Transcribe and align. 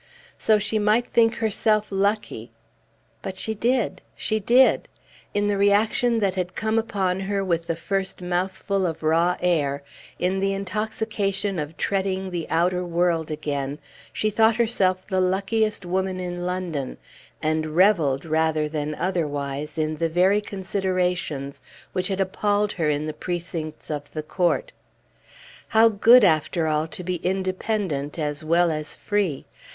So 0.39 0.57
she 0.57 0.79
might 0.79 1.05
think 1.09 1.35
herself 1.35 1.89
lucky! 1.91 2.49
But 3.21 3.37
she 3.37 3.53
did, 3.53 4.01
she 4.15 4.39
did; 4.39 4.87
in 5.31 5.45
the 5.45 5.59
reaction 5.59 6.17
that 6.21 6.33
had 6.33 6.55
come 6.55 6.79
upon 6.79 7.19
her 7.19 7.43
with 7.45 7.67
the 7.67 7.75
first 7.75 8.19
mouthful 8.19 8.87
of 8.87 9.03
raw 9.03 9.35
air, 9.39 9.83
in 10.17 10.39
the 10.39 10.53
intoxication 10.53 11.59
of 11.59 11.77
treading 11.77 12.31
the 12.31 12.49
outer 12.49 12.83
world 12.83 13.29
again, 13.29 13.77
she 14.11 14.31
thought 14.31 14.55
herself 14.55 15.05
the 15.07 15.21
luckiest 15.21 15.85
woman 15.85 16.19
in 16.19 16.47
London, 16.47 16.97
and 17.39 17.75
revelled 17.75 18.25
rather 18.25 18.67
than 18.67 18.95
otherwise 18.95 19.77
in 19.77 19.97
the 19.97 20.09
very 20.09 20.41
considerations 20.41 21.61
which 21.93 22.07
had 22.07 22.19
appalled 22.19 22.71
her 22.71 22.89
in 22.89 23.05
the 23.05 23.13
precincts 23.13 23.91
of 23.91 24.11
the 24.13 24.23
court. 24.23 24.71
How 25.67 25.89
good, 25.89 26.23
after 26.23 26.65
all, 26.65 26.87
to 26.87 27.03
be 27.03 27.17
independent 27.17 28.17
as 28.17 28.43
well 28.43 28.71
as 28.71 28.95
free! 28.95 29.45